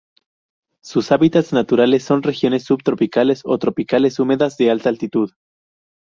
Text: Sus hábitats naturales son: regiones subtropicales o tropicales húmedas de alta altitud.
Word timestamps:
Sus 0.81 1.11
hábitats 1.11 1.53
naturales 1.53 2.03
son: 2.03 2.23
regiones 2.23 2.63
subtropicales 2.63 3.41
o 3.45 3.55
tropicales 3.59 4.17
húmedas 4.17 4.57
de 4.57 4.71
alta 4.71 4.89
altitud. 4.89 5.29